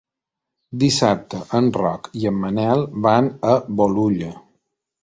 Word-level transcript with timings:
Dissabte 0.83 1.41
en 1.59 1.69
Roc 1.83 2.11
i 2.23 2.27
en 2.33 2.41
Manel 2.47 2.85
van 3.09 3.31
a 3.55 3.57
Bolulla. 3.83 4.35